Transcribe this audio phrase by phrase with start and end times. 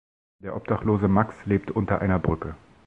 [0.39, 2.55] Der obdachlose Max lebt unter einer Brücke.